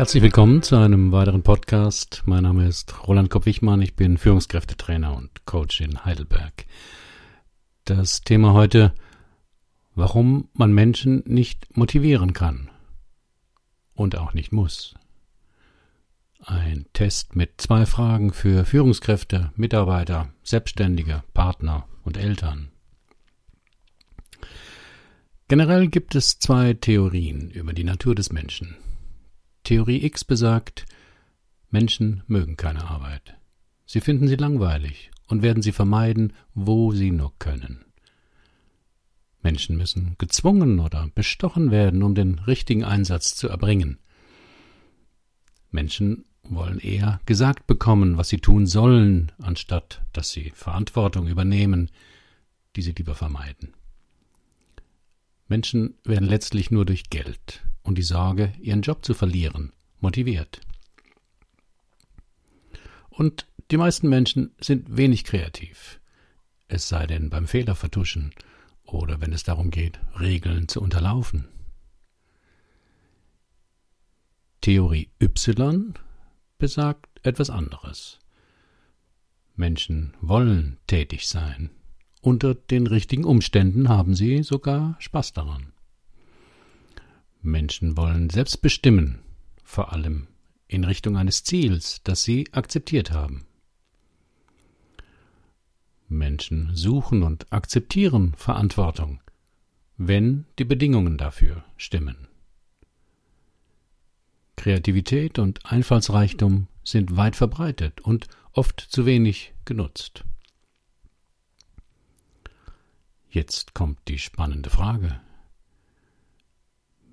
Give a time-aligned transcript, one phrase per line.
[0.00, 2.22] Herzlich willkommen zu einem weiteren Podcast.
[2.24, 3.82] Mein Name ist Roland Kopp-Wichmann.
[3.82, 6.64] Ich bin Führungskräftetrainer und Coach in Heidelberg.
[7.84, 8.94] Das Thema heute,
[9.94, 12.70] warum man Menschen nicht motivieren kann
[13.92, 14.94] und auch nicht muss.
[16.46, 22.70] Ein Test mit zwei Fragen für Führungskräfte, Mitarbeiter, Selbstständige, Partner und Eltern.
[25.48, 28.78] Generell gibt es zwei Theorien über die Natur des Menschen.
[29.70, 30.84] Theorie X besagt,
[31.70, 33.36] Menschen mögen keine Arbeit.
[33.86, 37.84] Sie finden sie langweilig und werden sie vermeiden, wo sie nur können.
[39.42, 44.00] Menschen müssen gezwungen oder bestochen werden, um den richtigen Einsatz zu erbringen.
[45.70, 51.92] Menschen wollen eher gesagt bekommen, was sie tun sollen, anstatt dass sie Verantwortung übernehmen,
[52.74, 53.72] die sie lieber vermeiden.
[55.46, 60.60] Menschen werden letztlich nur durch Geld und die Sorge, ihren Job zu verlieren, motiviert.
[63.08, 65.98] Und die meisten Menschen sind wenig kreativ,
[66.68, 68.32] es sei denn beim Fehler vertuschen
[68.84, 71.48] oder wenn es darum geht, Regeln zu unterlaufen.
[74.60, 75.94] Theorie Y
[76.58, 78.20] besagt etwas anderes.
[79.56, 81.70] Menschen wollen tätig sein.
[82.20, 85.72] Unter den richtigen Umständen haben sie sogar Spaß daran.
[87.42, 89.20] Menschen wollen selbst bestimmen,
[89.64, 90.28] vor allem
[90.68, 93.46] in Richtung eines Ziels, das sie akzeptiert haben.
[96.08, 99.20] Menschen suchen und akzeptieren Verantwortung,
[99.96, 102.28] wenn die Bedingungen dafür stimmen.
[104.56, 110.24] Kreativität und Einfallsreichtum sind weit verbreitet und oft zu wenig genutzt.
[113.30, 115.20] Jetzt kommt die spannende Frage.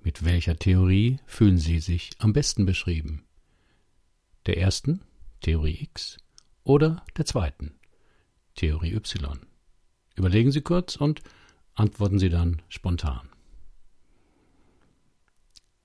[0.08, 3.26] Mit welcher Theorie fühlen Sie sich am besten beschrieben?
[4.46, 5.02] Der ersten,
[5.42, 6.16] Theorie X,
[6.64, 7.78] oder der zweiten,
[8.54, 9.38] Theorie Y?
[10.16, 11.20] Überlegen Sie kurz und
[11.74, 13.28] antworten Sie dann spontan.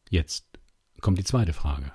[0.09, 0.45] Jetzt
[1.01, 1.91] kommt die zweite Frage.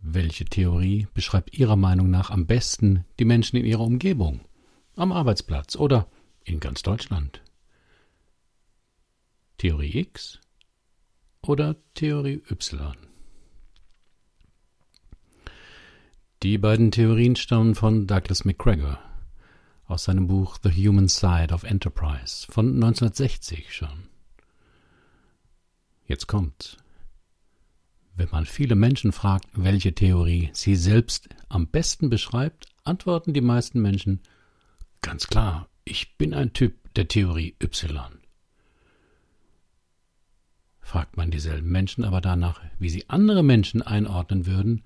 [0.00, 4.40] Welche Theorie beschreibt Ihrer Meinung nach am besten die Menschen in Ihrer Umgebung,
[4.94, 6.08] am Arbeitsplatz oder
[6.44, 7.42] in ganz Deutschland?
[9.58, 10.38] Theorie X
[11.48, 12.96] oder Theorie Y.
[16.42, 18.98] Die beiden Theorien stammen von Douglas McGregor
[19.86, 24.08] aus seinem Buch The Human Side of Enterprise von 1960 schon.
[26.06, 26.76] Jetzt kommt's.
[28.14, 33.80] Wenn man viele Menschen fragt, welche Theorie sie selbst am besten beschreibt, antworten die meisten
[33.80, 34.20] Menschen
[35.02, 38.18] ganz klar, ich bin ein Typ der Theorie Y.
[40.86, 44.84] Fragt man dieselben Menschen aber danach, wie sie andere Menschen einordnen würden,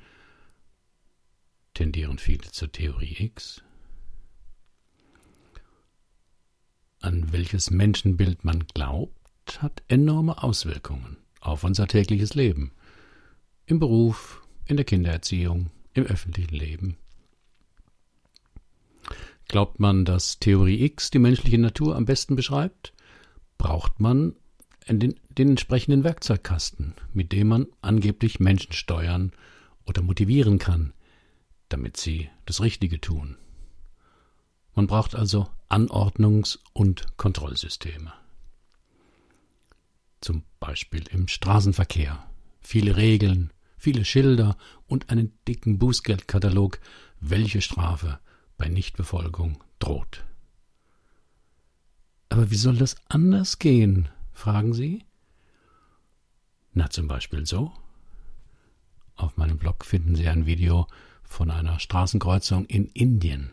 [1.75, 3.63] tendieren viele zur Theorie X.
[7.01, 12.73] An welches Menschenbild man glaubt, hat enorme Auswirkungen auf unser tägliches Leben,
[13.67, 16.97] im Beruf, in der Kindererziehung, im öffentlichen Leben.
[19.49, 22.95] Glaubt man, dass Theorie X die menschliche Natur am besten beschreibt,
[23.59, 24.35] braucht man
[24.89, 29.33] den, den entsprechenden Werkzeugkasten, mit dem man angeblich Menschen steuern
[29.87, 30.93] oder motivieren kann,
[31.69, 33.37] damit sie das Richtige tun.
[34.75, 38.13] Man braucht also Anordnungs- und Kontrollsysteme.
[40.21, 42.27] Zum Beispiel im Straßenverkehr.
[42.61, 46.79] Viele Regeln, viele Schilder und einen dicken Bußgeldkatalog,
[47.21, 48.21] welche Strafe
[48.59, 50.25] bei Nichtbefolgung droht.
[52.29, 54.09] Aber wie soll das anders gehen?
[54.41, 55.05] Fragen Sie?
[56.73, 57.73] Na, zum Beispiel so.
[59.17, 60.87] Auf meinem Blog finden Sie ein Video
[61.23, 63.53] von einer Straßenkreuzung in Indien.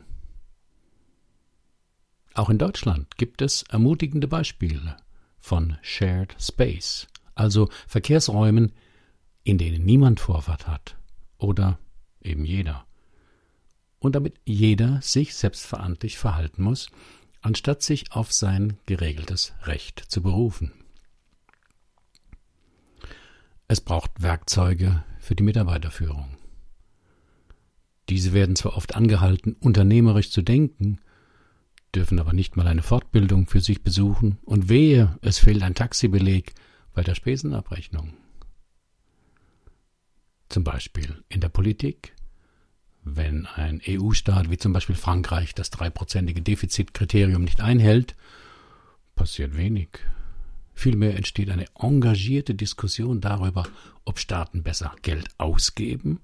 [2.34, 4.98] Auch in Deutschland gibt es ermutigende Beispiele
[5.40, 8.72] von Shared Space, also Verkehrsräumen,
[9.44, 10.98] in denen niemand Vorfahrt hat
[11.38, 11.80] oder
[12.22, 12.86] eben jeder.
[14.00, 16.90] Und damit jeder sich selbstverantwortlich verhalten muss,
[17.42, 20.72] anstatt sich auf sein geregeltes Recht zu berufen.
[23.68, 26.38] Es braucht Werkzeuge für die Mitarbeiterführung.
[28.10, 31.02] Diese werden zwar oft angehalten, unternehmerisch zu denken,
[31.94, 36.54] dürfen aber nicht mal eine Fortbildung für sich besuchen und wehe, es fehlt ein Taxibeleg
[36.94, 38.14] bei der Spesenabrechnung.
[40.48, 42.14] Zum Beispiel in der Politik
[43.16, 48.16] wenn ein EU-Staat wie zum Beispiel Frankreich das dreiprozentige Defizitkriterium nicht einhält,
[49.16, 50.00] passiert wenig.
[50.78, 53.68] Vielmehr entsteht eine engagierte Diskussion darüber,
[54.06, 56.20] ob Staaten besser Geld ausgeben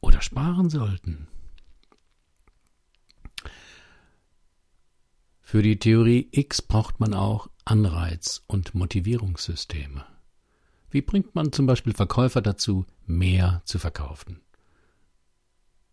[0.00, 1.26] oder sparen sollten.
[5.40, 10.04] Für die Theorie X braucht man auch Anreiz- und Motivierungssysteme.
[10.90, 14.42] Wie bringt man zum Beispiel Verkäufer dazu, mehr zu verkaufen?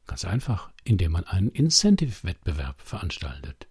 [0.06, 3.70] Ganz einfach, indem man einen Incentive-Wettbewerb veranstaltet.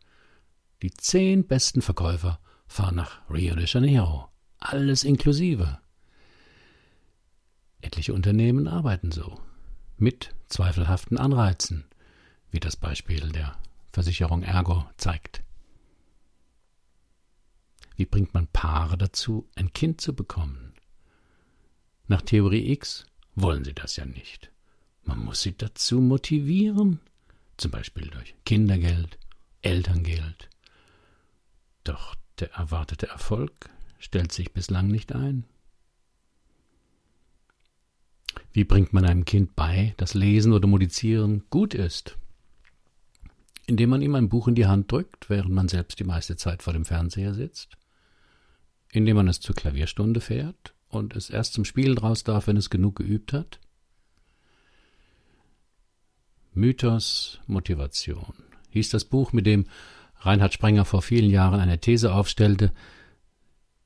[0.80, 4.29] Die zehn besten Verkäufer fahren nach Rio de Janeiro.
[4.60, 5.78] Alles inklusive.
[7.80, 9.40] Etliche Unternehmen arbeiten so.
[9.96, 11.86] Mit zweifelhaften Anreizen,
[12.50, 13.56] wie das Beispiel der
[13.92, 15.42] Versicherung Ergo zeigt.
[17.96, 20.74] Wie bringt man Paare dazu, ein Kind zu bekommen?
[22.06, 24.50] Nach Theorie X wollen sie das ja nicht.
[25.04, 27.00] Man muss sie dazu motivieren,
[27.56, 29.18] zum Beispiel durch Kindergeld,
[29.62, 30.48] Elterngeld.
[31.84, 35.44] Doch der erwartete Erfolg stellt sich bislang nicht ein.
[38.52, 42.18] Wie bringt man einem Kind bei, dass Lesen oder Musizieren gut ist?
[43.66, 46.64] Indem man ihm ein Buch in die Hand drückt, während man selbst die meiste Zeit
[46.64, 47.76] vor dem Fernseher sitzt?
[48.92, 52.70] indem man es zur Klavierstunde fährt und es erst zum Spielen raus darf, wenn es
[52.70, 53.60] genug geübt hat?
[56.52, 58.34] Mythos Motivation
[58.70, 59.66] hieß das Buch, mit dem
[60.20, 62.72] Reinhard Sprenger vor vielen Jahren eine These aufstellte,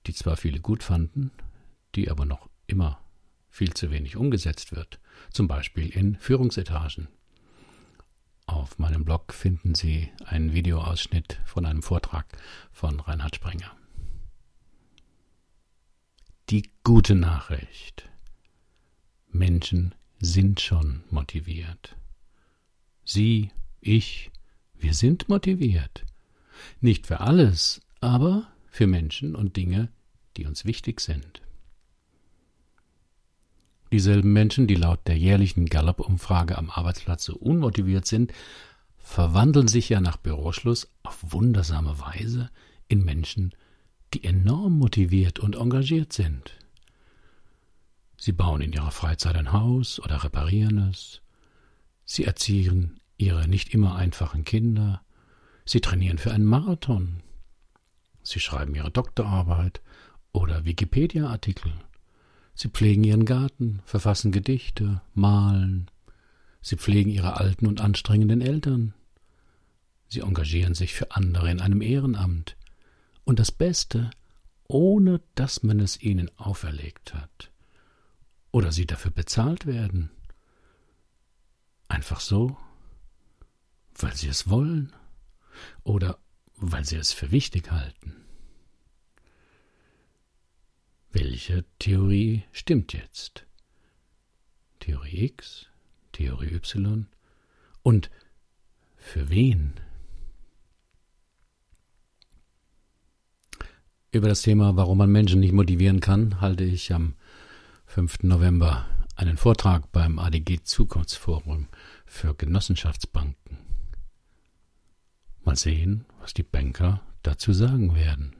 [0.06, 1.30] die zwar viele gut fanden,
[1.94, 3.00] die aber noch immer
[3.50, 4.98] viel zu wenig umgesetzt wird,
[5.30, 7.08] zum Beispiel in Führungsetagen.
[8.46, 12.26] Auf meinem Blog finden Sie einen Videoausschnitt von einem Vortrag
[12.72, 13.72] von Reinhard Sprenger.
[16.50, 18.10] Die gute Nachricht.
[19.30, 21.96] Menschen sind schon motiviert.
[23.04, 23.50] Sie,
[23.80, 24.30] ich,
[24.74, 26.04] wir sind motiviert.
[26.80, 29.88] Nicht für alles, aber für Menschen und Dinge,
[30.36, 31.40] die uns wichtig sind.
[33.92, 38.32] Dieselben Menschen, die laut der jährlichen Gallup-Umfrage am Arbeitsplatz so unmotiviert sind,
[38.98, 42.50] verwandeln sich ja nach Büroschluss auf wundersame Weise
[42.88, 43.54] in Menschen,
[44.12, 46.58] die enorm motiviert und engagiert sind.
[48.18, 51.22] Sie bauen in ihrer Freizeit ein Haus oder reparieren es.
[52.04, 55.02] Sie erziehen ihre nicht immer einfachen Kinder.
[55.64, 57.22] Sie trainieren für einen Marathon.
[58.24, 59.82] Sie schreiben ihre Doktorarbeit
[60.32, 61.72] oder Wikipedia-Artikel.
[62.54, 65.90] Sie pflegen ihren Garten, verfassen Gedichte, malen.
[66.62, 68.94] Sie pflegen ihre alten und anstrengenden Eltern.
[70.08, 72.56] Sie engagieren sich für andere in einem Ehrenamt.
[73.24, 74.10] Und das Beste,
[74.66, 77.50] ohne dass man es ihnen auferlegt hat
[78.50, 80.10] oder sie dafür bezahlt werden.
[81.88, 82.56] Einfach so,
[83.96, 84.92] weil sie es wollen
[85.82, 86.18] oder
[86.72, 88.14] weil sie es für wichtig halten.
[91.12, 93.46] Welche Theorie stimmt jetzt?
[94.80, 95.66] Theorie X,
[96.12, 97.06] Theorie Y
[97.82, 98.10] und
[98.96, 99.74] für wen?
[104.10, 107.14] Über das Thema, warum man Menschen nicht motivieren kann, halte ich am
[107.86, 108.22] 5.
[108.22, 111.68] November einen Vortrag beim ADG Zukunftsforum
[112.06, 113.73] für Genossenschaftsbanken.
[115.44, 118.34] Mal sehen, was die Banker dazu sagen werden.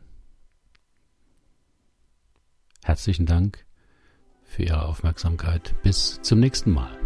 [2.83, 3.64] Herzlichen Dank
[4.43, 5.75] für Ihre Aufmerksamkeit.
[5.83, 6.97] Bis zum nächsten Mal.